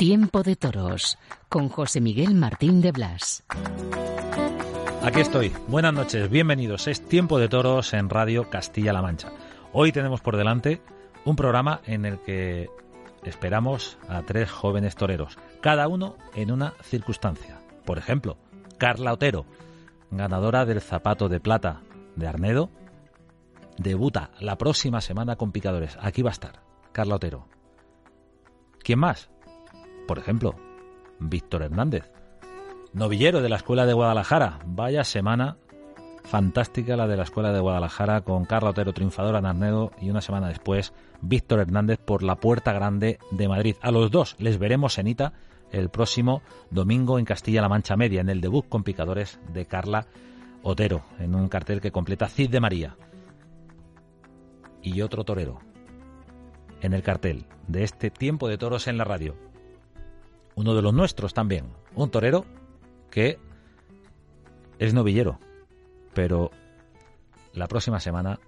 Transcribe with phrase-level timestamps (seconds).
[0.00, 1.18] Tiempo de Toros
[1.50, 3.44] con José Miguel Martín de Blas.
[5.02, 5.52] Aquí estoy.
[5.68, 6.86] Buenas noches, bienvenidos.
[6.86, 9.30] Es Tiempo de Toros en Radio Castilla-La Mancha.
[9.74, 10.80] Hoy tenemos por delante
[11.26, 12.70] un programa en el que
[13.24, 17.60] esperamos a tres jóvenes toreros, cada uno en una circunstancia.
[17.84, 18.38] Por ejemplo,
[18.78, 19.44] Carla Otero,
[20.10, 21.82] ganadora del zapato de plata
[22.16, 22.70] de Arnedo,
[23.76, 25.98] debuta la próxima semana con picadores.
[26.00, 26.62] Aquí va a estar
[26.92, 27.48] Carla Otero.
[28.82, 29.28] ¿Quién más?
[30.06, 30.54] Por ejemplo,
[31.18, 32.10] Víctor Hernández,
[32.92, 34.58] novillero de la Escuela de Guadalajara.
[34.66, 35.56] Vaya semana
[36.24, 40.20] fantástica la de la Escuela de Guadalajara con Carla Otero triunfadora en Arnedo y una
[40.20, 43.76] semana después Víctor Hernández por la Puerta Grande de Madrid.
[43.82, 45.32] A los dos les veremos en Ita
[45.70, 50.06] el próximo domingo en Castilla-La Mancha Media, en el debut con picadores de Carla
[50.62, 52.96] Otero, en un cartel que completa Cid de María.
[54.82, 55.60] Y otro torero,
[56.80, 59.49] en el cartel de este tiempo de toros en la radio.
[60.54, 62.44] Uno de los nuestros también, un torero
[63.10, 63.38] que
[64.78, 65.38] es novillero,
[66.14, 66.50] pero
[67.52, 68.40] la próxima semana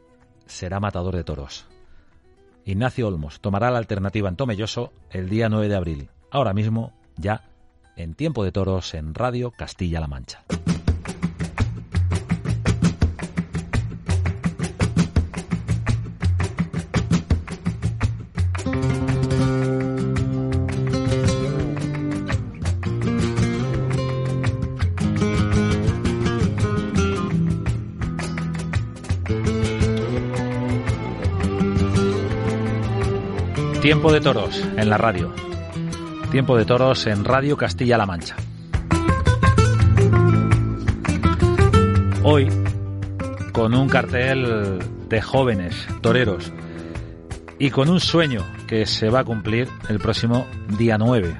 [0.47, 1.67] será matador de toros.
[2.65, 6.11] Ignacio Olmos tomará la alternativa en Tomelloso el día 9 de abril.
[6.31, 7.49] Ahora mismo ya
[7.97, 10.45] en Tiempo de Toros en Radio Castilla-La Mancha.
[33.93, 35.35] Tiempo de Toros en la radio.
[36.31, 38.37] Tiempo de toros en Radio Castilla-La Mancha.
[42.23, 42.49] Hoy,
[43.53, 44.79] con un cartel
[45.11, 46.55] de jóvenes toreros
[47.59, 50.47] y con un sueño que se va a cumplir el próximo
[50.79, 51.37] día 9,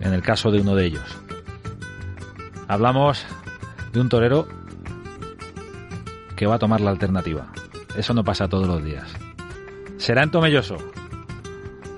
[0.00, 1.04] en el caso de uno de ellos.
[2.68, 3.26] Hablamos
[3.92, 4.48] de un torero
[6.36, 7.52] que va a tomar la alternativa.
[7.98, 9.12] Eso no pasa todos los días.
[9.98, 10.78] Será en Tomelloso,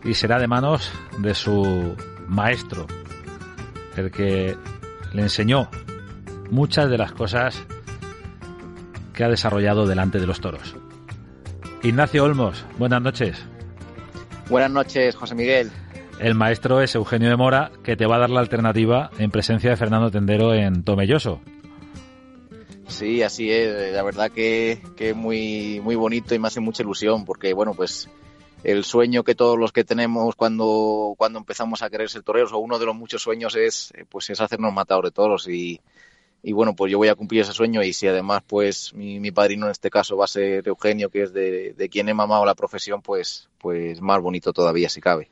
[0.04, 1.96] y será de manos de su
[2.28, 2.86] maestro,
[3.96, 4.56] el que
[5.12, 5.68] le enseñó
[6.50, 7.64] muchas de las cosas
[9.12, 10.76] que ha desarrollado delante de los toros.
[11.82, 13.44] Ignacio Olmos, buenas noches.
[14.48, 15.70] Buenas noches, José Miguel.
[16.18, 19.70] El maestro es Eugenio de Mora, que te va a dar la alternativa en presencia
[19.70, 21.40] de Fernando Tendero en Tomelloso.
[22.86, 23.92] Sí, así es.
[23.92, 28.08] La verdad que, es muy, muy bonito y me hace mucha ilusión porque, bueno, pues
[28.64, 32.58] el sueño que todos los que tenemos cuando, cuando empezamos a querer ser toreros, o
[32.58, 35.80] uno de los muchos sueños es, pues es hacernos matadores de toros y,
[36.42, 39.30] y bueno, pues yo voy a cumplir ese sueño y si además pues mi, mi
[39.30, 42.46] padrino en este caso va a ser Eugenio, que es de, de, quien he mamado
[42.46, 45.28] la profesión, pues, pues más bonito todavía si cabe.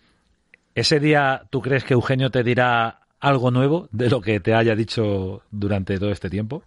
[0.75, 4.77] ¿Ese día tú crees que Eugenio te dirá algo nuevo de lo que te haya
[4.77, 6.65] dicho durante todo este tiempo?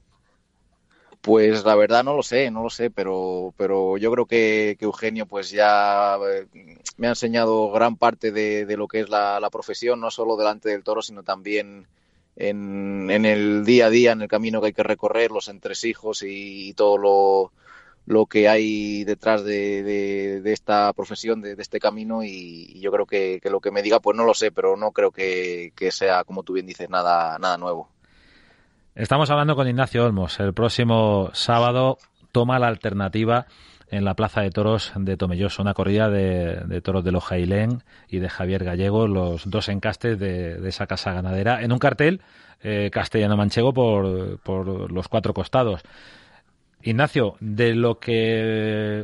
[1.26, 5.26] Pues la verdad no lo sé, no lo sé, pero, pero yo creo que, Eugenio
[5.26, 6.46] pues ya eh,
[6.98, 10.84] me ha enseñado gran parte de, lo que es la, profesión, no solo delante del
[10.84, 11.88] toro, sino también
[12.36, 16.70] en, el día a día, en el camino que hay que recorrer, los entresijos y,
[16.70, 17.52] y todo lo,
[18.06, 23.62] lo, que hay detrás de, esta profesión, de, este camino y, yo creo que, lo
[23.62, 26.54] que me diga pues no lo sé, pero no creo que, que sea, como tú
[26.54, 27.95] bien dices, nada, nada nuevo.
[28.96, 30.40] Estamos hablando con Ignacio Olmos.
[30.40, 31.98] El próximo sábado
[32.32, 33.46] toma la alternativa
[33.92, 38.30] en la Plaza de Toros de Tomelloso, una corrida de, toros de Lojailén y de
[38.30, 42.22] Javier Gallego, los dos encastes de, esa casa ganadera, en un cartel
[42.64, 45.82] eh, castellano-manchego por, por los cuatro costados.
[46.82, 49.04] Ignacio, de lo que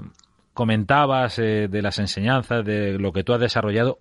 [0.54, 4.00] comentabas, eh, de las enseñanzas, de lo que tú has desarrollado,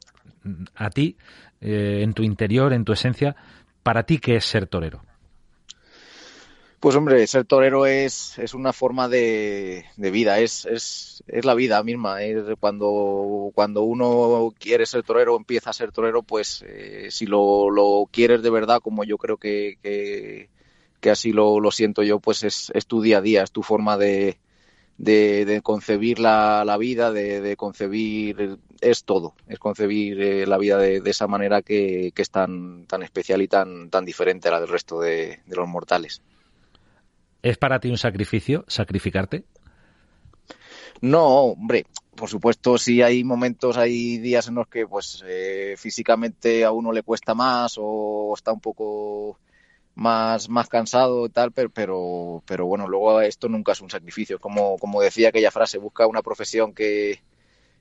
[0.77, 1.17] a ti,
[1.61, 3.34] eh, en tu interior, en tu esencia,
[3.83, 5.03] ¿para ti qué es ser torero?
[6.81, 11.53] Pues hombre, ser torero es, es una forma de, de vida, es, es, es, la
[11.55, 12.23] vida misma.
[12.23, 17.69] Es cuando, cuando uno quiere ser torero, empieza a ser torero, pues eh, si lo,
[17.69, 22.44] lo, quieres de verdad, como yo creo que, que, así lo, lo, siento yo, pues
[22.44, 24.38] es, es, tu día a día, es tu forma de,
[24.97, 30.56] de, de concebir la, la vida, de, de, concebir, es todo, es concebir eh, la
[30.59, 34.53] vida de, esa manera que, que, es tan, tan especial y tan, tan diferente a
[34.53, 36.23] la del resto de los mortales.
[37.42, 39.44] ¿Es para ti un sacrificio sacrificarte?
[41.00, 46.64] No, hombre, por supuesto, sí hay momentos, hay días en los que pues eh, físicamente
[46.64, 49.38] a uno le cuesta más o está un poco
[49.94, 54.38] más, más cansado y tal, pero, pero, pero bueno, luego esto nunca es un sacrificio.
[54.38, 57.20] Como, como decía aquella frase, busca una profesión que,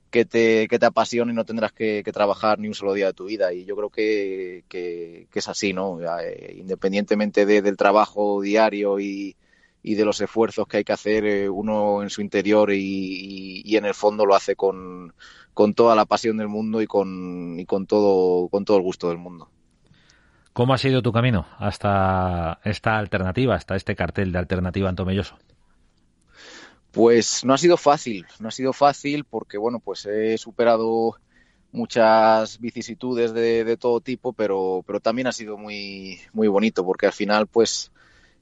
[0.09, 3.13] que te, que te apasione y no tendrás que, trabajar ni un solo día de
[3.13, 3.53] tu vida.
[3.53, 6.00] Y yo creo que, que, es así, ¿no?
[6.01, 9.35] Eh, independientemente del trabajo diario y,
[9.81, 13.78] y, de los esfuerzos que hay que hacer, eh, uno en su interior y, y,
[13.78, 15.14] en el fondo lo hace con,
[15.54, 19.10] con toda la pasión del mundo y con, y con, todo, con todo el gusto
[19.10, 19.50] del mundo.
[20.54, 25.38] ¿Cómo ha sido tu camino hasta esta alternativa, hasta este cartel de alternativa Antomelloso?
[26.92, 31.16] Pues no ha sido fácil, no ha sido fácil porque, bueno, pues he superado
[31.72, 37.14] muchas vicisitudes de, todo tipo, pero, pero también ha sido muy, muy bonito porque al
[37.14, 37.92] final, pues,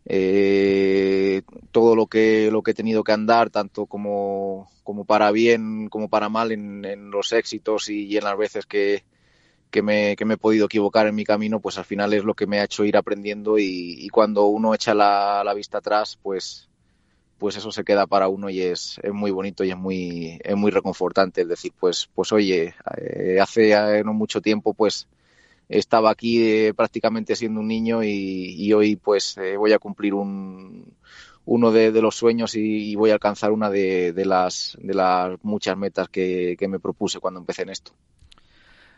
[0.09, 5.89] eh, todo lo que, lo que he tenido que andar, tanto como, como para bien
[5.89, 9.03] como para mal en, los éxitos y, en las veces que,
[9.69, 12.35] que, me, que me he podido equivocar en mi camino, pues al final es lo
[12.35, 16.69] que me ha hecho ir aprendiendo y, cuando uno echa la, la vista atrás, pues
[17.37, 20.55] pues eso se queda para uno y es, es muy bonito y es muy, es
[20.55, 21.41] muy reconfortante.
[21.41, 25.07] Es decir, pues, pues oye, eh, hace no mucho tiempo, pues
[25.69, 30.93] estaba aquí eh, prácticamente siendo un niño y, hoy pues voy a cumplir un,
[31.45, 36.09] uno de, los sueños y, voy a alcanzar una de, las, de las muchas metas
[36.09, 37.93] que, que me propuse cuando empecé en esto.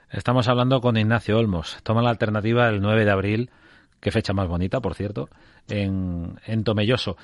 [0.09, 1.77] Estamos hablando con Ignacio Olmos.
[1.83, 3.51] Toma la alternativa el 9 de abril,
[3.99, 5.29] qué fecha más bonita, por cierto,
[5.67, 7.15] en, en Tomelloso.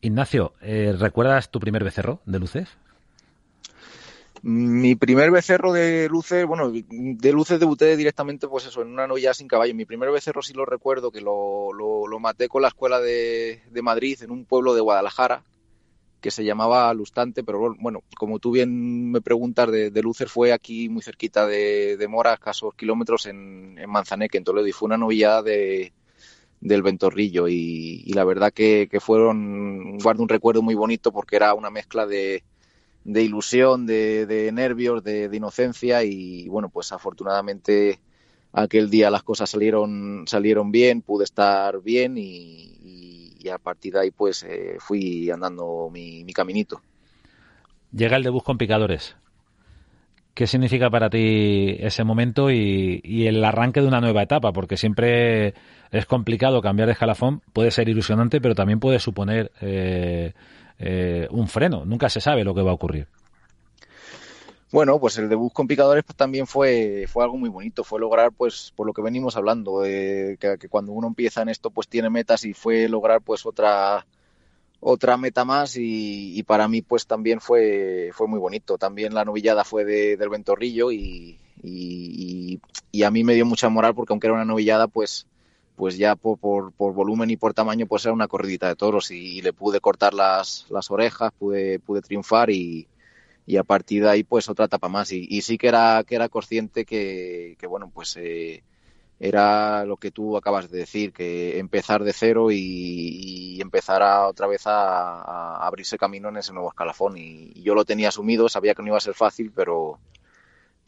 [0.00, 2.76] Ignacio, eh, ¿recuerdas tu primer becerro de luces?
[4.42, 9.34] Mi primer becerro de luces, bueno, de luces debuté directamente, pues eso, en una novilla
[9.34, 9.74] sin caballo.
[9.74, 14.18] Mi primer becerro sí lo recuerdo, que lo, lo, maté con la escuela de, Madrid,
[14.22, 15.44] en un pueblo de Guadalajara,
[16.20, 20.88] que se llamaba Lustante, pero bueno, como tú bien me preguntas, de, luces fue aquí
[20.88, 24.98] muy cerquita de, de Mora, escasos kilómetros en, en Manzaneque, en Toledo, y fue una
[24.98, 25.92] novillada de,
[26.60, 31.70] del Ventorrillo y, la verdad que, fueron, guardo un recuerdo muy bonito porque era una
[31.70, 32.44] mezcla de,
[33.08, 38.00] de ilusión, de, nervios, de, inocencia y bueno, pues afortunadamente
[38.52, 42.68] aquel día las cosas salieron, salieron bien, pude estar bien y,
[43.50, 46.82] a partir de ahí pues eh, fui andando mi, mi caminito.
[47.92, 49.16] Llega el debut con picadores.
[50.34, 54.52] ¿Qué significa para ti ese momento y, el arranque de una nueva etapa?
[54.52, 55.54] Porque siempre
[55.90, 60.34] es complicado cambiar de escalafón, puede ser ilusionante, pero también puede suponer eh,
[60.78, 61.84] eh, un freno.
[61.84, 63.08] Nunca se sabe lo que va a ocurrir.
[64.70, 68.32] Bueno, pues el debut con picadores pues, también fue, fue algo muy bonito, fue lograr,
[68.32, 72.10] pues, por lo que venimos hablando, que, que, cuando uno empieza en esto, pues tiene
[72.10, 74.04] metas y fue lograr, pues, otra,
[74.80, 78.78] otra meta más y, para mí pues también fue, fue muy bonito.
[78.78, 82.60] También la novillada fue de, del Ventorrillo y, y,
[83.02, 85.27] a mí me dio mucha moral porque aunque era una novillada pues
[85.78, 89.40] pues ya por, por, volumen y por tamaño pues era una corridita de toros y,
[89.42, 92.88] le pude cortar las, las orejas, pude, pude triunfar y,
[93.46, 96.28] y a partir de ahí pues otra etapa más y, sí que era que era
[96.28, 98.64] consciente que, que bueno pues eh,
[99.20, 104.46] era lo que tú acabas de decir, que empezar de cero y, empezar a, otra
[104.46, 107.16] vez a, abrirse camino en ese nuevo escalafón.
[107.16, 109.98] Y, yo lo tenía asumido, sabía que no iba a ser fácil, pero,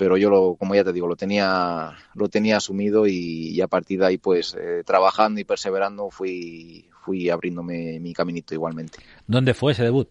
[0.00, 4.00] pero yo, lo, como ya te digo, lo tenía, lo tenía asumido y, a partir
[4.00, 8.99] de ahí, pues eh, trabajando y perseverando, fui, fui abriéndome mi caminito igualmente.
[9.26, 10.08] ¿Dónde fue ese debut?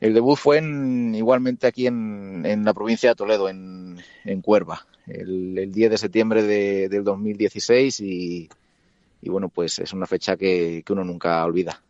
[0.00, 4.84] El debut fue en, igualmente aquí en, en la provincia de Toledo, en, en Cuerva
[5.06, 8.48] el, 10 de septiembre de, del 2016 y,
[9.22, 11.80] y, bueno, pues es una fecha que, uno nunca olvida.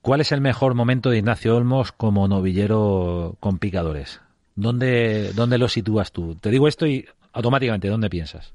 [0.00, 4.22] ¿Cuál es el mejor momento de Ignacio Olmos como novillero con picadores?
[4.54, 6.34] ¿Dónde, dónde lo sitúas tú?
[6.34, 8.52] Te digo esto y automáticamente, ¿dónde piensas?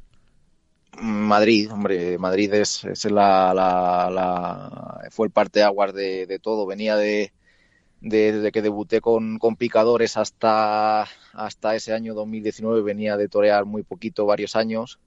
[0.99, 6.65] Madrid, hombre, Madrid es, es la, la, fue el parteaguas de, de todo.
[6.65, 7.31] Venía de,
[8.01, 13.83] desde que debuté con, con, picadores hasta, hasta ese año 2019 venía de torear muy
[13.83, 14.99] poquito, varios años.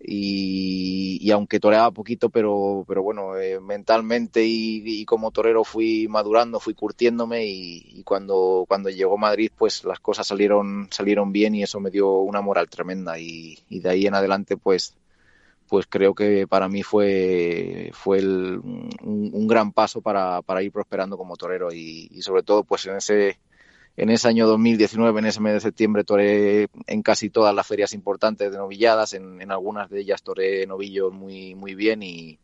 [0.00, 6.74] Y, aunque toreaba poquito, pero, pero bueno, eh, mentalmente y, como torero fui madurando, fui
[6.74, 11.90] curtiéndome y, cuando, cuando llegó Madrid pues las cosas salieron, salieron bien y eso me
[11.90, 14.94] dio una moral tremenda y, y de ahí en adelante pues
[15.68, 21.36] pues creo que para mí fue, fue un, gran paso para, para, ir prosperando como
[21.36, 23.38] torero y, sobre todo pues en ese,
[23.98, 27.92] en ese año 2019, en ese mes de septiembre, toré en casi todas las ferias
[27.92, 32.38] importantes de novilladas, en, algunas de ellas toré novillos muy, muy bien y,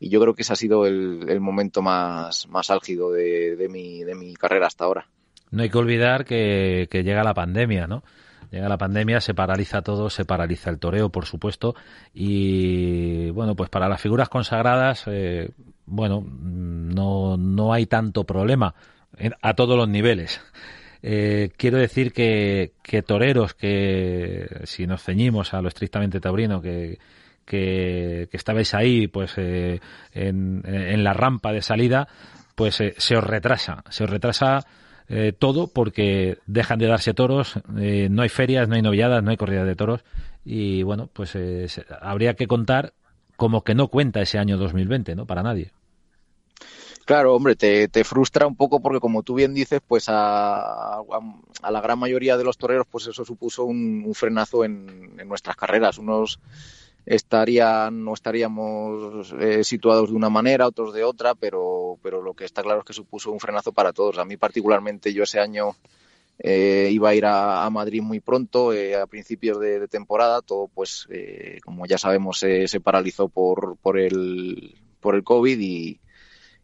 [0.00, 4.34] yo creo que ese ha sido el, momento más, más álgido de, mi, de mi
[4.34, 5.08] carrera hasta ahora.
[5.50, 8.04] No hay que olvidar que, que llega la pandemia, ¿no?
[8.50, 11.74] Llega la pandemia, se paraliza todo, se paraliza el toreo, por supuesto,
[12.12, 15.50] y bueno, pues para las figuras consagradas, eh,
[15.86, 18.74] bueno, no, no hay tanto problema
[19.40, 20.40] a todos los niveles.
[21.06, 26.98] Eh, quiero decir que, que, toreros que, si nos ceñimos a lo estrictamente taurino, que,
[27.44, 29.80] que, estabais ahí, pues eh,
[30.12, 32.08] en, la rampa de salida,
[32.54, 34.66] pues eh, se os retrasa, se os retrasa
[35.08, 39.30] eh, todo porque dejan de darse toros, eh, no hay ferias, no hay novilladas, no
[39.30, 40.04] hay corrida de toros
[40.42, 41.36] y bueno, pues
[42.00, 42.94] habría que contar
[43.36, 45.26] como que no cuenta ese año 2020, ¿no?
[45.26, 45.70] Para nadie.
[47.04, 51.80] Claro, hombre, te, frustra un poco porque como tú bien dices, pues a, a, la
[51.82, 55.98] gran mayoría de los toreros, pues eso supuso un, un frenazo en, en, nuestras carreras.
[55.98, 56.40] Unos
[57.04, 62.46] estarían no estaríamos eh, situados de una manera, otros de otra, pero, pero lo que
[62.46, 64.16] está claro es que supuso un frenazo para todos.
[64.16, 65.76] A mí particularmente yo ese año
[66.38, 71.06] eh, iba a ir a, Madrid muy pronto, eh, a principios de, temporada, todo pues
[71.64, 76.00] como ya sabemos se paralizó por, por, el, por el COVID y,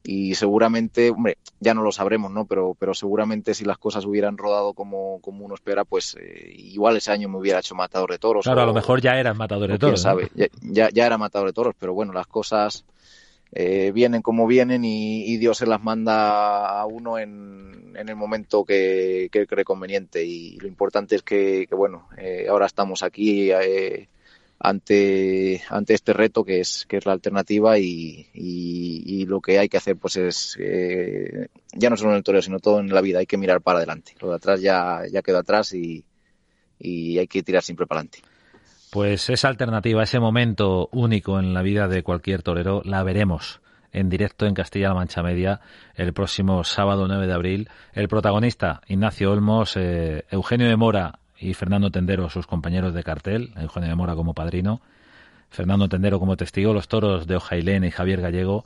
[0.02, 2.47] y seguramente, hombre, ya no lo sabremos, ¿no?
[2.47, 6.97] Pero, pero seguramente si las cosas hubieran rodado como, como uno espera, pues eh, igual
[6.97, 8.45] ese año me hubiera hecho matador de toros.
[8.45, 10.00] Claro, a lo mejor ya eras matador de toros.
[10.00, 10.30] sabe,
[10.62, 12.87] ya, ya, era matador de toros, pero bueno, las cosas
[13.52, 18.64] eh, vienen como vienen y, Dios se las manda a uno en, en el momento
[18.64, 20.25] que, que, cree conveniente.
[20.25, 23.50] Y lo importante es que, que bueno, eh, ahora estamos aquí
[24.61, 29.69] ante, ante este reto que es, que es la alternativa y, y, lo que hay
[29.69, 33.00] que hacer pues es, eh, ya no solo en el toreo, sino todo en la
[33.00, 34.14] vida, hay que mirar para adelante.
[34.21, 36.05] Lo de atrás ya, ya quedó atrás y,
[36.79, 38.19] y hay que tirar siempre para adelante.
[38.90, 43.61] Pues esa alternativa, ese momento único en la vida de cualquier torero, la veremos
[43.93, 45.61] en directo en Castilla-La Mancha Media
[45.95, 47.69] el próximo sábado 9 de abril.
[47.93, 53.52] El protagonista, Ignacio Olmos, eh, Eugenio de Mora y Fernando Tendero, sus compañeros de cartel,
[53.56, 54.82] Eugenio de Mora como padrino,
[55.49, 58.64] Fernando Tendero como testigo, los toros de Ojailén y Javier Gallego.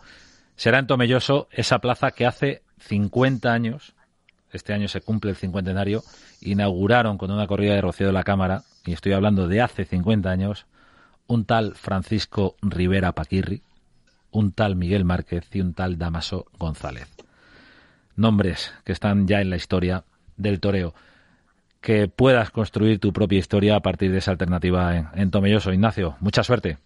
[0.56, 3.94] Será en Tomelloso esa plaza que hace 50 años,
[4.52, 6.02] este año se cumple el cincuentenario,
[6.40, 10.28] inauguraron con una corrida de Rocío de la Cámara, y estoy hablando de hace 50
[10.28, 10.66] años,
[11.26, 13.62] un tal Francisco Rivera Paquirri,
[14.30, 17.08] un tal Miguel Márquez y un tal Damaso González.
[18.16, 20.04] Nombres que están ya en la historia
[20.36, 20.92] del toreo
[21.84, 25.70] que puedas construir tu propia historia a partir de esa alternativa en, en Tomelloso.
[25.70, 26.78] Ignacio, mucha suerte.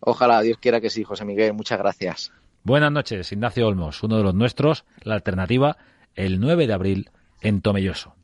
[0.00, 1.52] Ojalá, Dios quiera que sí, José Miguel.
[1.52, 2.32] Muchas gracias.
[2.62, 5.76] Buenas noches, Ignacio Olmos, uno de los nuestros, la alternativa,
[6.14, 7.10] el 9 de abril
[7.42, 8.14] en Tomelloso.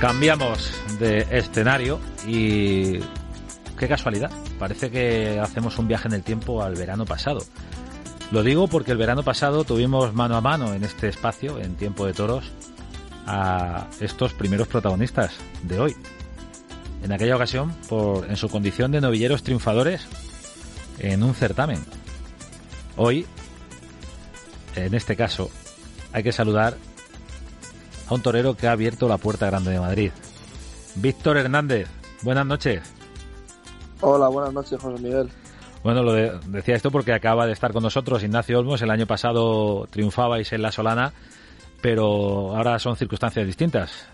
[0.00, 3.00] Cambiamos de escenario y
[3.78, 7.40] qué casualidad, parece que hacemos un viaje en el tiempo al verano pasado.
[8.30, 12.06] Lo digo porque el verano pasado tuvimos mano a mano en este espacio, en Tiempo
[12.06, 12.50] de Toros,
[13.26, 15.96] a estos primeros protagonistas de hoy.
[17.02, 20.06] En aquella ocasión, por, en su condición de novilleros triunfadores
[20.98, 21.84] en un certamen.
[22.96, 23.26] Hoy,
[24.76, 25.50] en este caso,
[26.14, 26.78] hay que saludar
[28.10, 30.10] a un torero que ha abierto la puerta grande de Madrid.
[30.96, 31.88] Víctor Hernández,
[32.22, 32.82] buenas noches.
[34.00, 35.28] Hola, buenas noches, José Miguel.
[35.84, 38.82] Bueno, lo decía esto porque acaba de estar con nosotros Ignacio Olmos.
[38.82, 41.12] El año pasado triunfabais en La Solana,
[41.80, 44.06] pero ahora son circunstancias distintas.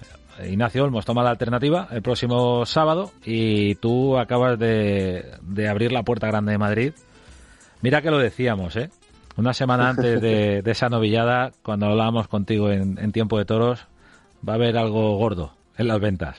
[0.45, 6.03] Ignacio Olmos toma la alternativa el próximo sábado y tú acabas de, de abrir la
[6.03, 6.93] puerta grande de Madrid.
[7.81, 8.91] Mira que lo decíamos, ¿eh?
[9.37, 13.87] Una semana antes de, esa novillada, cuando hablábamos contigo en, Tiempo de Toros,
[14.47, 16.39] va a haber algo gordo en las ventas.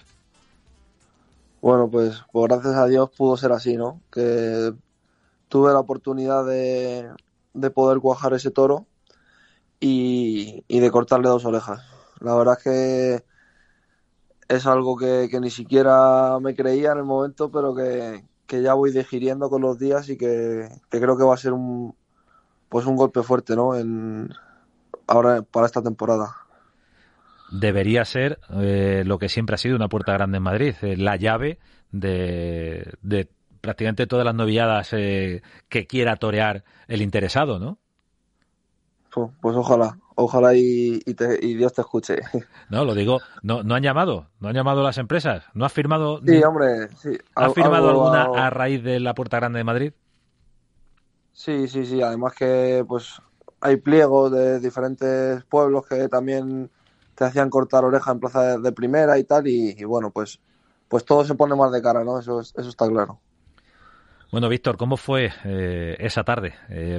[1.62, 4.02] Bueno, pues, pues, gracias a Dios pudo ser así, ¿no?
[4.12, 4.74] Que
[5.48, 7.10] tuve la oportunidad de,
[7.74, 8.86] poder cuajar ese toro
[9.80, 11.82] y, de cortarle dos orejas.
[12.20, 13.26] La verdad es que
[14.48, 18.24] es algo que, ni siquiera me creía en el momento, pero que,
[18.64, 21.94] ya voy digiriendo con los días y que creo que va a ser un,
[22.70, 23.76] pues un golpe fuerte, ¿no?
[23.76, 24.30] En,
[25.08, 26.36] ahora para esta temporada.
[27.52, 31.16] Debería ser eh, lo que siempre ha sido una puerta grande en Madrid, eh, la
[31.16, 31.60] llave
[31.92, 33.30] de, de,
[33.62, 37.78] prácticamente todas las novilladas eh, que quiera torear el interesado, ¿no?
[39.14, 42.18] Pues, pues ojalá, ojalá y, Dios te escuche.
[42.70, 46.20] No, lo digo, no, no han llamado, no han llamado las empresas, no has firmado.
[46.26, 47.18] Sí, hombre, sí.
[47.34, 49.94] ¿Has firmado alguna a raíz de la puerta grande de Madrid?
[51.38, 52.02] Sí, sí, sí.
[52.02, 53.22] Además que pues
[53.62, 56.72] hay pliegos de diferentes pueblos que también
[57.14, 59.48] te hacían cortar oreja en plaza de, primera y tal.
[59.48, 60.40] Y, bueno, pues,
[60.88, 62.20] pues todo se pone más de cara, ¿no?
[62.20, 63.20] Eso, eso está claro.
[64.32, 65.32] Bueno, Víctor, ¿cómo fue
[66.00, 66.56] esa tarde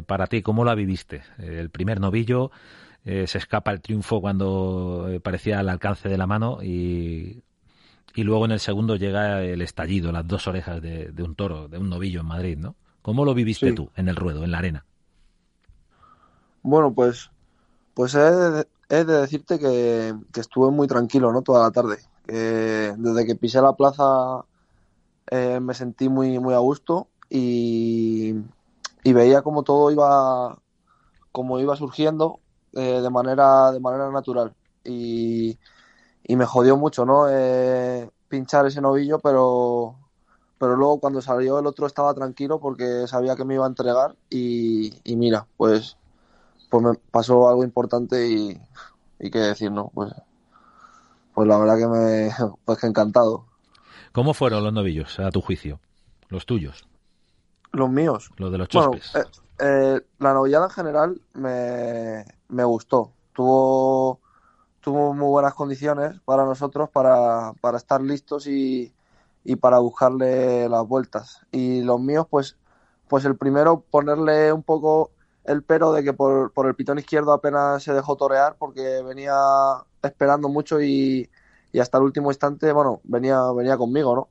[0.06, 0.40] para ti?
[0.40, 1.24] ¿Cómo la viviste?
[1.38, 2.52] el primer novillo,
[3.04, 7.42] se escapa el triunfo cuando parecía al alcance de la mano y
[8.14, 11.78] y luego en el segundo llega el estallido, las dos orejas de, un toro, de
[11.78, 12.74] un novillo en Madrid, ¿no?
[13.08, 14.84] ¿Cómo lo viviste tú en el ruedo, en la arena?
[16.60, 17.30] Bueno, pues,
[17.94, 21.40] pues he de, decirte que, estuve muy tranquilo, ¿no?
[21.40, 22.00] Toda la tarde.
[22.26, 24.44] desde que pisé la plaza
[25.30, 28.34] eh, me sentí muy, muy a gusto y,
[29.04, 30.58] veía como todo iba,
[31.32, 32.40] como iba surgiendo
[32.74, 34.52] eh, de manera, de manera natural.
[34.84, 35.56] Y,
[36.24, 37.26] y me jodió mucho, ¿no?
[37.30, 39.96] Eh, pinchar ese novillo, pero,
[40.58, 44.16] pero luego cuando salió el otro estaba tranquilo porque sabía que me iba a entregar
[44.28, 45.96] y, mira, pues,
[46.68, 48.60] pues me pasó algo importante y,
[49.20, 49.90] y qué decir, ¿no?
[49.94, 50.12] Pues,
[51.34, 52.30] pues la verdad que me,
[52.64, 53.46] pues que encantado.
[54.12, 55.80] ¿Cómo fueron los novillos, a tu juicio?
[56.28, 56.88] Los tuyos.
[57.72, 58.30] Los míos.
[58.36, 59.14] Los de los chospes.
[59.14, 59.24] Eh,
[59.60, 63.12] eh, la novillada en general me, me gustó.
[63.32, 64.20] Tuvo
[64.80, 68.92] tuvo muy buenas condiciones para nosotros para, para estar listos y,
[69.44, 71.46] y, para buscarle las vueltas.
[71.52, 72.56] Y los míos, pues,
[73.08, 75.10] pues el primero ponerle un poco
[75.44, 79.34] el pero de que por, por el pitón izquierdo apenas se dejó torear porque venía
[80.02, 81.28] esperando mucho y,
[81.72, 84.28] y hasta el último instante, bueno, venía, venía conmigo, ¿no?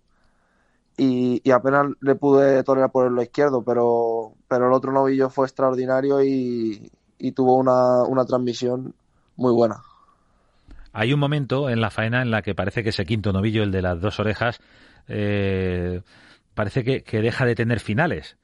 [0.95, 5.45] Y, y, apenas le pude torear por el izquierdo, pero, pero el otro novillo fue
[5.45, 8.95] extraordinario y, y tuvo una, una transmisión
[9.35, 9.77] muy buena.
[10.93, 13.71] Hay un momento en la faena en la que parece que ese quinto novillo, el
[13.71, 14.59] de las dos orejas,
[15.07, 16.01] eh,
[16.53, 18.37] parece que, deja de tener finales.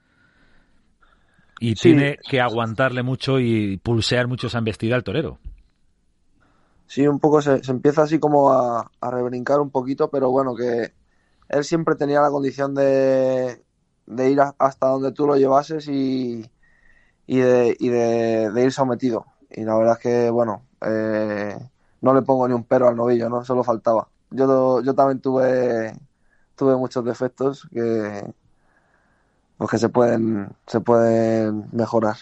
[1.59, 5.39] Y tiene que aguantarle mucho y pulsear mucho esa embestida al torero.
[6.87, 10.93] Sí, un poco se, empieza así como a, rebrincar un poquito, pero bueno, que
[11.49, 13.61] él siempre tenía la condición de,
[14.07, 16.45] ir hasta donde tú lo llevases y,
[17.25, 19.25] y, de, ir sometido.
[19.49, 21.57] Y la verdad es que, bueno, eh,
[22.01, 23.43] no le pongo ni un pero al novillo, ¿no?
[23.45, 24.09] Solo faltaba.
[24.31, 25.93] Yo, yo también tuve,
[26.55, 28.33] tuve muchos defectos que,
[29.57, 32.17] pues que se pueden, se pueden mejorar.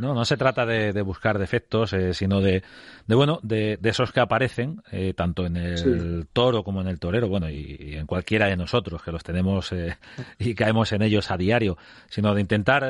[0.00, 2.62] No, no se trata de, buscar defectos, eh, sino de,
[3.06, 7.28] de, bueno, de, esos que aparecen eh, tanto en el toro como en el torero,
[7.28, 9.98] bueno, y, en cualquiera de nosotros que los tenemos eh,
[10.38, 11.76] y caemos en ellos a diario,
[12.08, 12.82] sino de intentar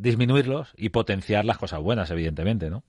[0.00, 2.82] disminuirlos y potenciar las cosas buenas, evidentemente, ¿no?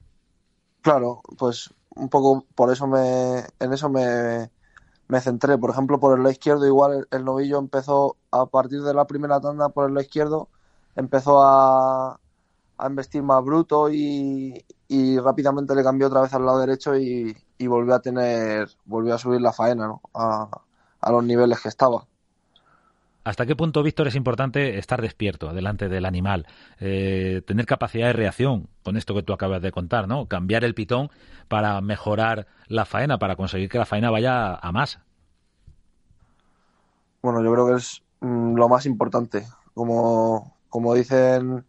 [0.81, 4.49] Claro, pues un poco por eso me, en eso me,
[5.11, 5.57] me centré.
[5.57, 9.41] Por ejemplo, por el lado izquierdo, igual el, novillo empezó a partir de la primera
[9.41, 10.49] tanda por el lado izquierdo,
[10.95, 12.19] empezó a,
[12.77, 17.35] a investir más bruto y, y, rápidamente le cambió otra vez al lado derecho y,
[17.57, 20.01] y volvió a tener, volvió a subir la faena ¿no?
[20.13, 20.49] a,
[21.01, 22.07] a los niveles que estaba.
[23.23, 26.47] ¿Hasta qué punto, Víctor, es importante estar despierto delante del animal?
[26.79, 30.27] Eh, tener capacidad de reacción con esto que tú acabas de contar, ¿no?
[30.27, 31.11] Cambiar el pitón
[31.47, 34.99] para mejorar la faena, para conseguir que la faena vaya a más.
[37.21, 39.45] Bueno, yo creo que es mm, lo más importante.
[39.75, 41.63] Como, como dicen,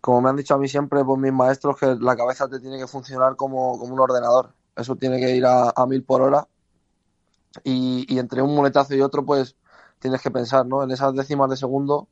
[0.00, 2.78] como me han dicho a mí siempre pues, mis maestros, que la cabeza te tiene
[2.78, 4.52] que funcionar como, como un ordenador.
[4.76, 6.46] Eso tiene que ir a, mil por hora.
[7.64, 9.56] Y, y entre un muletazo y otro, pues
[10.02, 10.82] tienes que pensar, ¿no?
[10.82, 12.08] En esas décimas de segundo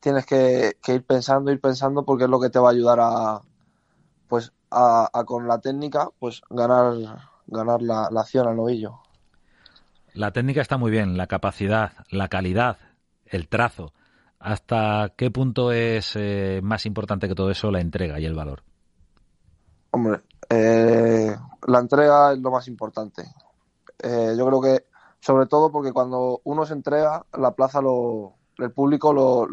[0.00, 3.42] tienes que, ir pensando, ir pensando, porque es lo que te va a ayudar a,
[4.28, 6.94] pues, a, con la técnica, pues ganar,
[7.46, 9.00] ganar la, acción al novillo.
[10.14, 12.78] La técnica está muy bien, la capacidad, la calidad,
[13.26, 13.92] el trazo.
[14.38, 18.62] ¿Hasta qué punto es eh, más importante que todo eso la entrega y el valor?
[19.90, 23.24] Hombre, eh, la entrega es lo más importante.
[23.98, 24.84] Eh, yo creo que
[25.20, 29.46] sobre todo porque cuando uno se entrega, la plaza lo, el público lo,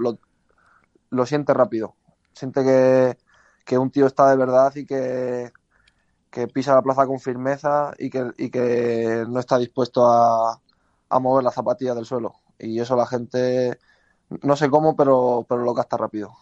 [1.09, 1.95] lo, siente rápido.
[2.33, 3.17] Siente
[3.65, 5.51] que, un tío está de verdad y que,
[6.29, 10.59] que pisa la plaza con firmeza y que, y que no está dispuesto a,
[11.09, 12.35] a mover la zapatilla del suelo.
[12.59, 13.79] Y eso la gente,
[14.41, 16.33] no sé cómo, pero, pero lo gasta rápido.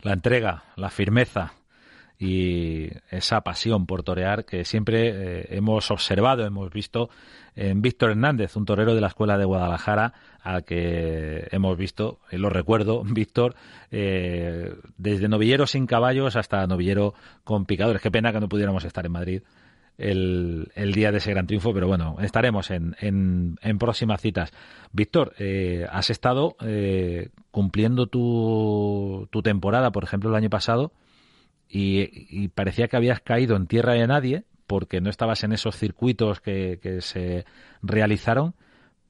[0.00, 1.52] La entrega, la firmeza,
[2.18, 7.10] y esa pasión por torear que siempre eh, hemos observado, hemos visto
[7.54, 12.36] en Víctor Hernández, un torero de la Escuela de Guadalajara, al que hemos visto, y
[12.36, 13.54] lo recuerdo, Víctor,
[13.92, 18.02] eh, desde novillero sin caballos hasta novillero con picadores.
[18.02, 19.42] Qué pena que no pudiéramos estar en Madrid
[19.96, 24.52] el, el día de ese gran triunfo, pero bueno, estaremos en, en, próximas citas.
[24.92, 26.56] Víctor, eh, has estado
[27.52, 30.92] cumpliendo tu, tu temporada, por ejemplo, el año pasado,
[31.68, 36.40] y, parecía que habías caído en tierra de nadie porque no estabas en esos circuitos
[36.40, 37.44] que, se
[37.82, 38.54] realizaron,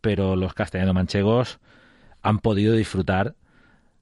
[0.00, 1.58] pero los castellano manchegos
[2.22, 3.34] han podido disfrutar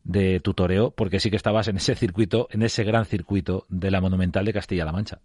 [0.04, 3.90] de tu toreo, porque sí que estabas en ese circuito, en ese gran circuito de
[3.90, 5.18] la Monumental de Castilla-La Mancha.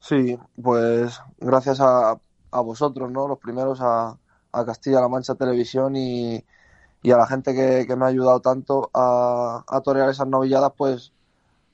[0.00, 2.18] Sí, pues gracias a,
[2.50, 3.28] a vosotros, ¿no?
[3.28, 4.16] Los primeros a,
[4.52, 6.44] a Castilla-La Mancha Televisión y,
[7.04, 11.12] a la gente que, que, me ha ayudado tanto a, a torear esas novilladas, pues,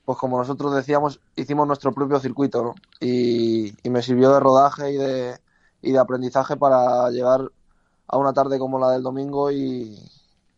[0.05, 2.75] pues como nosotros decíamos, hicimos nuestro propio circuito, ¿no?
[3.01, 5.37] Y, me sirvió de rodaje y de,
[5.81, 7.49] y de aprendizaje para llegar
[8.07, 9.97] a una tarde como la del domingo y,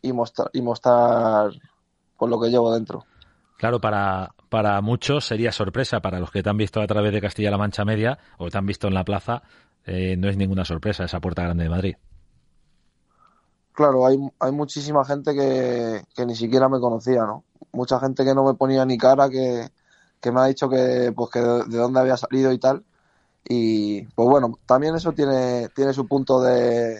[0.01, 1.51] y mostrar, y mostrar
[2.17, 3.05] con lo que llevo dentro.
[3.57, 7.21] Claro, para, para muchos sería sorpresa, para los que te han visto a través de
[7.21, 9.43] Castilla-La Mancha Media o te han visto en la plaza,
[9.86, 11.95] eh, no es ninguna sorpresa esa Puerta Grande de Madrid.
[13.77, 17.43] Claro, hay, hay muchísima gente que, que, ni siquiera me conocía, ¿no?
[17.73, 19.67] Mucha gente que no me ponía ni cara, que,
[20.19, 22.83] que me ha dicho que, pues, que de, de dónde había salido y tal.
[23.47, 26.97] Y pues bueno, también eso tiene, tiene su punto de,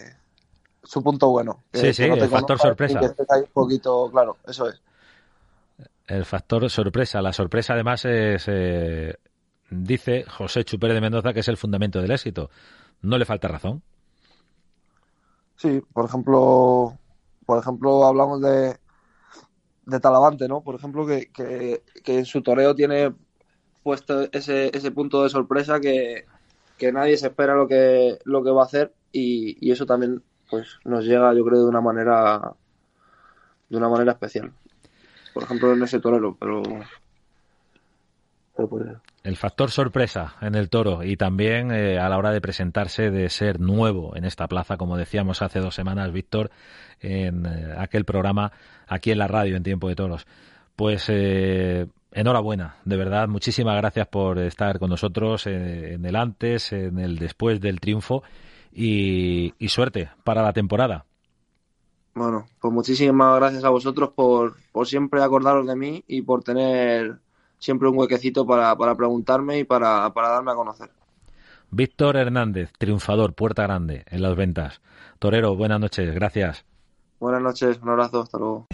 [0.84, 1.64] su punto bueno.
[1.72, 3.00] Que, sí, sí, no el factor sorpresa.
[3.00, 4.80] Que estés ahí un poquito, claro, eso es.
[6.06, 7.20] El factor sorpresa.
[7.20, 9.16] La sorpresa, además, es, eh,
[9.68, 12.50] dice José Chupere de Mendoza que es el fundamento del éxito.
[13.02, 13.82] ¿No le falta razón?
[15.58, 16.96] Sí, por ejemplo,
[17.44, 18.78] por ejemplo, hablamos de,
[19.86, 20.62] de Talavante, ¿no?
[20.62, 23.12] Por ejemplo, que, que, en su toreo tiene
[23.82, 26.26] puesto ese, ese punto de sorpresa que,
[26.78, 30.22] que nadie se espera lo que, lo que va a hacer y, y eso también
[30.48, 32.54] pues nos llega yo creo de una manera
[33.68, 34.52] de una manera especial
[35.34, 36.62] por ejemplo en ese torero pero,
[38.56, 38.86] pero pues...
[39.28, 43.28] el factor sorpresa en el toro y también eh, a la hora de presentarse de
[43.28, 46.50] ser nuevo en esta plaza como decíamos hace dos semanas Víctor
[47.00, 48.52] en eh, aquel programa
[48.86, 50.26] aquí en la radio en tiempo de toros
[50.78, 56.72] pues eh, enhorabuena, de verdad, muchísimas gracias por estar con nosotros eh, en el antes,
[56.72, 58.22] en el después del triunfo
[58.72, 61.04] y, suerte para la temporada.
[62.14, 67.18] Bueno, pues muchísimas gracias a vosotros por, por siempre acordaros de mí y por tener
[67.58, 70.90] siempre un huequecito para, para preguntarme y para, para darme a conocer.
[71.70, 74.80] Víctor Hernández, triunfador, Puerta Grande, en las ventas.
[75.18, 76.64] Torero, buenas noches, gracias.
[77.20, 78.68] Buenas noches, un abrazo, hasta luego.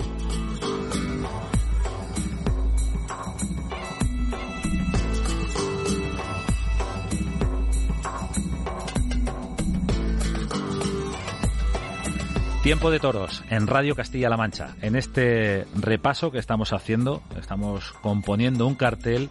[12.64, 14.74] Tiempo de toros en Radio Castilla-La Mancha.
[14.80, 19.28] En este repaso que estamos haciendo, estamos componiendo un cartel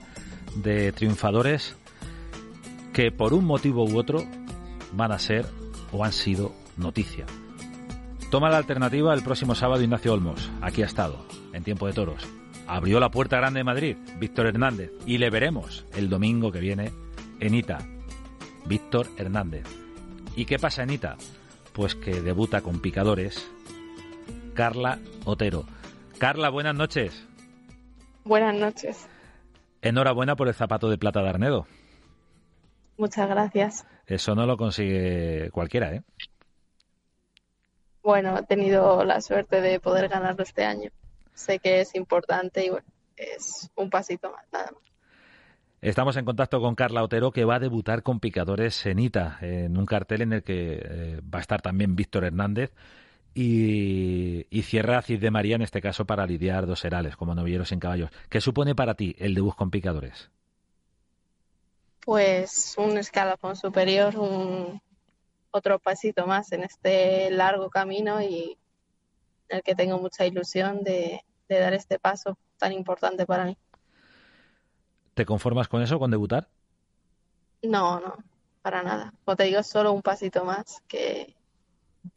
[0.58, 1.76] de triunfadores
[2.94, 4.24] que por un motivo u otro
[4.92, 5.48] van a ser
[5.92, 7.26] o han sido noticia.
[8.30, 10.52] Toma la alternativa el próximo sábado Ignacio Olmos.
[10.62, 12.28] Aquí ha estado, en Tiempo de Toros.
[12.68, 14.92] Abrió la puerta grande de Madrid, Víctor Hernández.
[15.08, 16.92] Y le veremos el domingo que viene
[17.40, 17.80] en Ita.
[18.68, 19.66] Víctor Hernández.
[20.36, 21.18] ¿Y qué pasa en Ita?
[21.74, 23.50] Pues que debuta con picadores
[24.54, 25.66] Carla Otero.
[26.20, 27.28] Carla, buenas noches.
[28.24, 29.08] Buenas noches.
[29.82, 31.68] Enhorabuena por el zapato de plata de Arnedo.
[32.98, 33.86] Muchas gracias.
[34.06, 36.04] Eso no lo consigue cualquiera, ¿eh?
[38.04, 40.92] Bueno, he tenido la suerte de poder ganarlo este año.
[41.34, 44.93] Sé que es importante y bueno, es un pasito más, nada más.
[45.84, 49.78] Estamos en contacto con Carla Otero, que va a debutar con Picadores en Ita, en
[49.78, 52.72] un cartel en el que eh, va a estar también Víctor Hernández
[53.34, 57.74] y, y cierra Cid de María, en este caso, para lidiar dos herales, como novilleros
[57.74, 58.12] en caballos.
[58.30, 60.30] ¿Qué supone para ti el debut con Picadores?
[62.06, 64.82] Pues un escalafón superior, un
[65.52, 68.58] otro pasito más en este largo camino y
[69.50, 73.58] en el que tengo mucha ilusión de, de dar este paso tan importante para mí.
[75.14, 76.48] ¿Te conformas con eso, con debutar?
[77.62, 78.18] No, no,
[78.62, 79.14] para nada.
[79.24, 81.36] Como te digo, solo un pasito más, que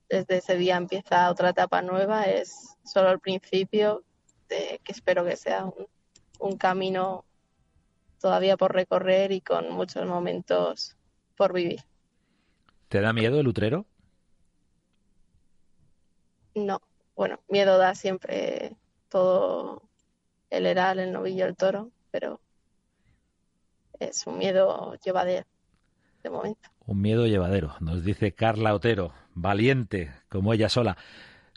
[0.09, 4.03] desde ese día empieza otra etapa nueva, es solo el principio,
[4.49, 5.87] de, que espero que sea un,
[6.39, 7.25] un camino
[8.21, 10.97] todavía por recorrer y con muchos momentos
[11.37, 11.81] por vivir.
[12.89, 13.85] ¿Te da miedo el utrero?
[16.55, 16.81] No,
[17.15, 18.77] bueno, miedo da siempre
[19.11, 19.83] todo
[20.49, 22.41] el heral, el novillo, el toro, pero
[23.99, 25.47] es un miedo llevadero
[26.23, 26.69] de momento.
[26.87, 30.97] Un miedo llevadero, nos dice Carla Otero, valiente como ella sola.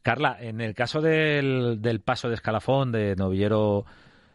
[0.01, 3.85] Carla, en el caso del, del paso de escalafón de novillero,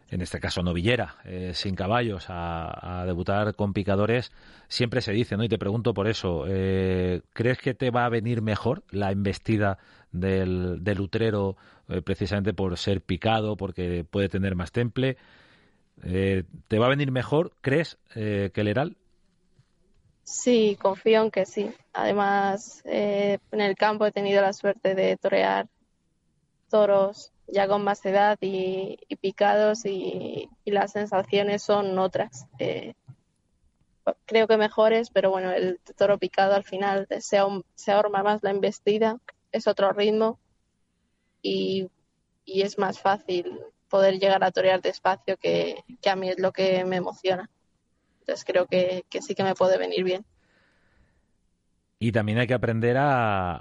[0.09, 4.31] en este caso novillera, eh, sin caballos, a, debutar con picadores,
[4.67, 5.43] siempre se dice, ¿no?
[5.43, 9.79] Y te pregunto por eso, eh, ¿crees que te va a venir mejor la embestida
[10.11, 11.57] del, del utrero
[11.89, 15.17] eh, precisamente por ser picado, porque puede tener más temple?
[16.03, 18.97] Eh, ¿Te va a venir mejor, crees, eh, que el Heral?
[20.23, 21.71] Sí, confío en que sí.
[21.93, 25.67] Además, eh, en el campo he tenido la suerte de torear
[26.69, 32.47] toros ya con más edad y, picados y, las sensaciones son otras.
[32.59, 32.95] Eh,
[34.25, 37.39] creo que mejores, pero bueno, el toro picado al final se,
[37.75, 39.19] se más la embestida,
[39.51, 40.39] es otro ritmo
[41.41, 41.89] y,
[42.45, 43.59] es más fácil
[43.95, 47.49] poder llegar a torear despacio que, que, a mí es lo que me emociona.
[48.19, 50.25] Entonces creo que, que sí que me puede venir bien.
[51.97, 53.55] Y también hay que aprender a,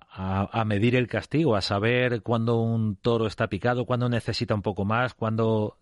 [0.51, 4.85] a, medir el castigo, a saber cuándo un toro está picado, cuándo necesita un poco
[4.85, 5.79] más, cuándo...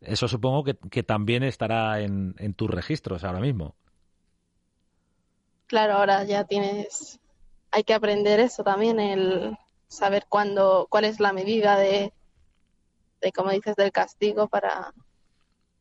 [0.00, 3.76] Eso supongo que, que también estará en, en, tus registros ahora mismo.
[5.68, 7.20] Claro, ahora ya tienes...
[7.70, 12.12] Hay que aprender eso también, el saber cuándo, cuál es la medida de,
[13.22, 14.92] de como dices, del castigo para,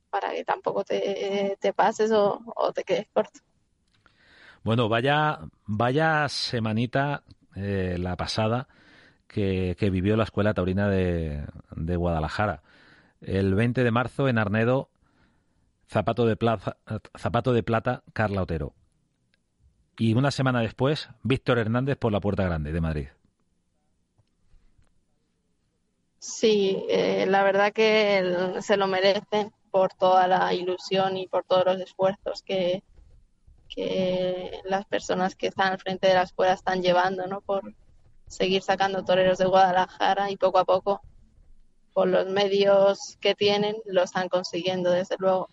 [0.09, 2.39] para que tampoco te, te pases o,
[2.73, 3.39] te quedes corto.
[4.63, 7.23] Bueno, vaya, vaya semanita
[7.55, 8.67] eh, la pasada
[9.27, 11.45] que, vivió la Escuela Taurina de,
[11.95, 12.61] Guadalajara.
[13.21, 14.89] El 20 de marzo en Arnedo,
[15.87, 16.37] zapato de,
[17.17, 18.73] zapato de plata, Carla Otero.
[19.97, 23.07] Y una semana después, Víctor Hernández por la Puerta Grande de Madrid.
[26.21, 31.65] Sí, eh, la verdad que se lo merecen por toda la ilusión y por todos
[31.65, 32.83] los esfuerzos que,
[33.67, 37.41] que las personas que están al frente de la escuela están llevando, ¿no?
[37.41, 37.73] Por
[38.27, 41.01] seguir sacando toreros de Guadalajara y poco a poco,
[41.91, 45.49] por los medios que tienen, lo están consiguiendo, desde luego.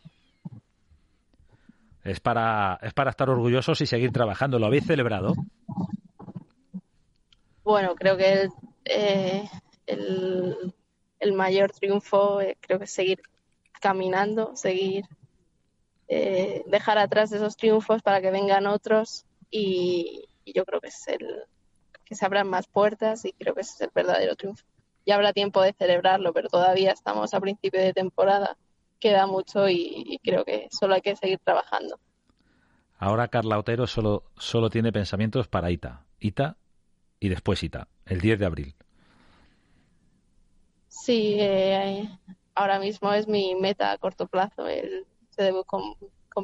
[2.04, 4.58] Es para, es para estar orgullosos y seguir trabajando.
[4.58, 5.32] ¿Lo habéis celebrado?
[7.64, 8.50] Bueno, creo que el,
[8.84, 9.48] eh,
[9.88, 10.74] el,
[11.18, 13.20] el mayor triunfo eh, creo que es seguir
[13.80, 15.04] caminando, seguir
[16.10, 21.44] eh, dejar atrás esos triunfos para que vengan otros y, yo creo que es el
[22.06, 24.64] que se abran más puertas y creo que ese es el verdadero triunfo.
[25.04, 28.56] Ya habrá tiempo de celebrarlo, pero todavía estamos a principio de temporada,
[28.98, 32.00] queda mucho y, creo que solo hay que seguir trabajando.
[32.96, 36.06] Ahora Carla Otero solo, solo tiene pensamientos para Ita.
[36.18, 36.56] Ita
[37.20, 38.74] y después Ita, el 10 de abril.
[41.08, 42.06] Sí, eh,
[42.54, 45.06] ahora mismo es mi meta a corto plazo, el
[45.38, 45.94] debut con,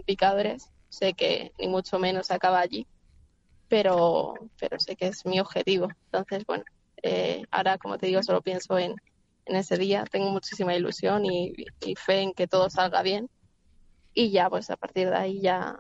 [0.06, 0.72] picadores.
[0.88, 2.86] Sé que ni mucho menos acaba allí,
[3.68, 5.88] pero, pero sé que es mi objetivo.
[6.06, 6.64] Entonces, bueno,
[7.02, 8.94] eh, ahora, como te digo, solo pienso en,
[9.44, 10.06] en ese día.
[10.10, 11.52] Tengo muchísima ilusión y,
[11.96, 13.28] fe en que todo salga bien.
[14.14, 15.78] Y ya, pues a partir de ahí ya,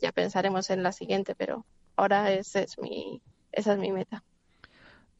[0.00, 4.24] ya pensaremos en la siguiente, pero ahora ese es mi, esa es mi meta.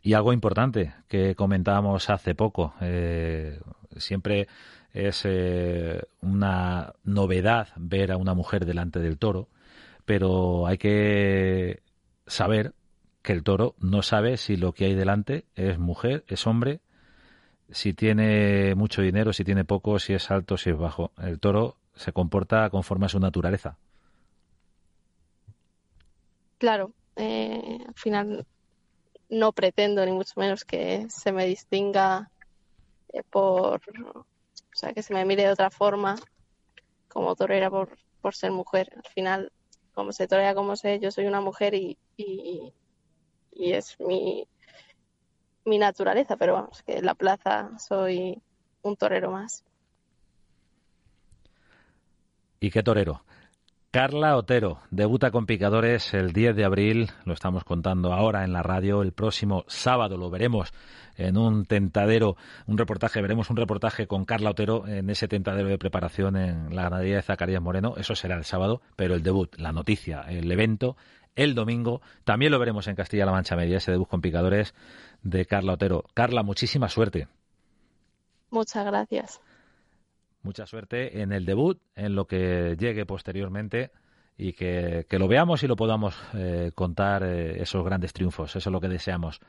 [0.05, 3.59] Y algo importante que comentábamos hace poco, eh,
[3.97, 4.49] siempre
[4.93, 9.49] es eh, una novedad ver a una mujer delante del toro,
[10.05, 11.81] pero hay que
[12.27, 12.75] saber
[13.23, 16.81] que el toro no sabe si lo que hay delante es mujer, es hombre,
[17.71, 21.13] si tiene mucho dinero, si tiene poco, si es alto, si es bajo.
[21.17, 23.79] El toro se comporta conforme a su naturaleza.
[26.59, 28.47] Claro, eh, al final
[29.29, 32.31] no pretendo ni mucho menos que se me distinga
[33.13, 33.81] eh, por
[34.75, 36.17] o sea, que se me mire de otra forma
[37.09, 38.93] como torera por, por ser mujer.
[38.97, 39.53] Al final,
[39.93, 42.73] como se torea como sé, yo soy una mujer y, y,
[43.53, 44.49] es mi,
[45.65, 48.43] mi naturaleza, pero vamos, que en la plaza soy
[48.83, 49.65] un torero más.
[52.59, 53.23] ¿Y qué torero?
[53.95, 58.61] Carla Otero debuta con picadores el 10 de abril, lo estamos contando ahora en la
[58.61, 60.73] radio, el próximo sábado lo veremos
[61.17, 65.79] en un tentadero, un reportaje, veremos un reportaje con Carla Otero en ese tentadero de
[65.79, 69.71] preparación en la ganadería de Zacarías Moreno, eso será el sábado, pero el debut, la
[69.71, 70.97] noticia, el evento,
[71.37, 74.75] el domingo, también lo veremos en Castilla-La Mancha Media, ese debut con picadores
[75.23, 76.03] de Carla Otero.
[76.15, 77.29] Carla, muchísima suerte.
[78.51, 79.41] Muchas gracias.
[80.45, 83.93] Mucha suerte en el debut, en lo que llegue posteriormente
[84.37, 88.55] y que, lo veamos y lo podamos eh, contar eh, esos grandes triunfos.
[88.55, 89.41] Eso es lo que deseamos.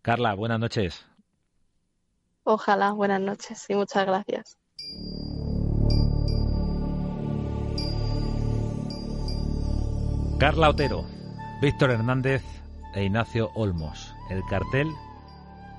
[0.00, 1.04] Carla, buenas noches.
[2.44, 4.56] Ojalá, buenas noches y muchas gracias.
[10.38, 11.04] Carla Otero,
[11.60, 12.44] Víctor Hernández
[12.94, 14.14] e Ignacio Olmos.
[14.30, 14.88] El cartel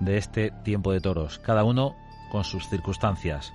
[0.02, 1.96] de este tiempo de toros, cada uno
[2.30, 3.54] con sus circunstancias.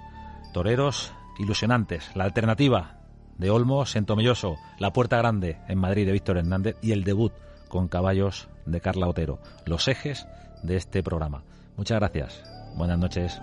[0.52, 2.10] Toreros ilusionantes.
[2.14, 2.98] La alternativa
[3.36, 7.32] de Olmos en Tomelloso, la Puerta Grande en Madrid de Víctor Hernández y el debut
[7.68, 9.38] con caballos de Carla Otero.
[9.64, 10.26] Los ejes
[10.62, 11.42] de este programa.
[11.76, 12.42] Muchas gracias.
[12.76, 13.40] Buenas noches.